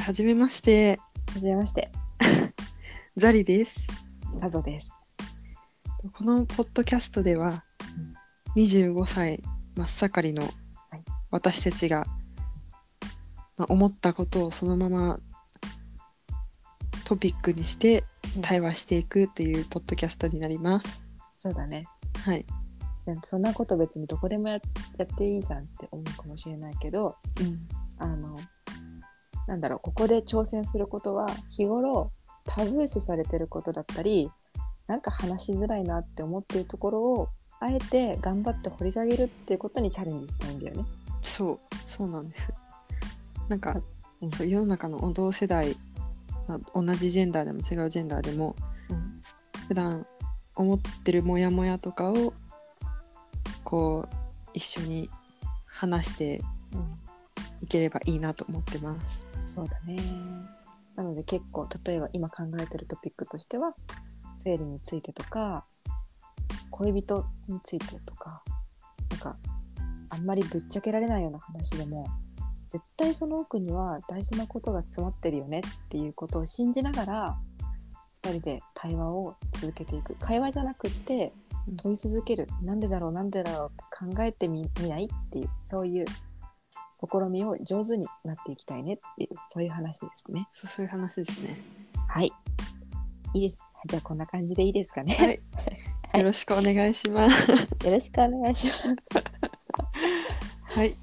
[0.00, 0.98] はじめまして、
[1.34, 1.92] はじめまして、
[3.16, 3.86] ザリです。
[4.40, 4.90] アゾです。
[6.14, 7.64] このポッドキャストでは、
[8.56, 9.42] 25歳
[9.76, 10.52] 真っ盛りのはい
[11.30, 12.06] 私たちが、
[13.58, 15.20] まあ、思ったことをそのまま
[17.04, 18.04] トピックにして
[18.36, 21.04] うん対話していくっていうポッドキャストになります。
[21.36, 21.84] そうだね。
[22.24, 22.46] はい。
[23.04, 24.54] でそんなこと別にどこでもや
[24.96, 27.68] やっていいじゃんって思うかもしれないけど、うん。
[28.00, 28.29] あの、
[29.50, 32.12] なんだろう、ここで挑戦することは日頃
[32.46, 34.30] タブー視されてることだったり、
[34.86, 37.28] なんか話しづらいなって思っているところを、
[37.58, 40.84] あえて頑張って掘り下げるっていうことにチャレンジしたいんだよね。
[41.20, 42.48] そう、そうなんです。
[43.48, 43.82] なんか、
[44.22, 45.76] うんそう世の中の同世代、
[46.46, 48.54] まあ同じジェンダーでも違うジェンダーでも
[48.88, 49.20] うん。
[49.66, 50.06] 普段
[50.54, 52.32] 思ってるモヤモヤとかを
[53.64, 55.10] こう一緒に
[55.66, 56.40] 話してい
[57.70, 59.26] ければいいなと思ってます。
[59.38, 59.96] そうだね。
[60.96, 63.72] なので結構例えば今考えてるトピックとしては
[64.44, 65.64] 生理についてとか
[66.70, 68.42] 恋人についてとか
[69.10, 69.36] なんか
[70.10, 72.06] あんまりぶっちゃけられないような話でも
[72.68, 77.38] 絶対その奥には大事なことが詰まってるよねっていうことを信じながら
[78.22, 81.32] 2人で対話を続けていく会話じゃなくって
[81.68, 86.06] うん問い続ける、なんでだろうなんでだろうって考えてみみないっていうそういう
[87.00, 90.48] 試みを上手になっていきたいねっていうそういう話ですね。
[90.52, 91.56] そうそういう話ですね。
[92.08, 92.32] はい。
[93.34, 93.62] いいです。
[93.86, 95.14] じゃあこんな感じでいいですかね。
[95.14, 95.26] はい。
[95.28, 97.50] はいよろしくお願いします。
[97.50, 98.96] よろしくお願いします。
[100.64, 100.96] はい。